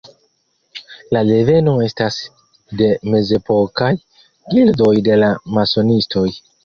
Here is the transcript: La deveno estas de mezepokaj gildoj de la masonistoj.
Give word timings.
La 1.15 1.21
deveno 1.27 1.73
estas 1.87 2.17
de 2.79 2.87
mezepokaj 3.17 3.91
gildoj 4.55 4.93
de 5.09 5.21
la 5.25 5.31
masonistoj. 5.59 6.27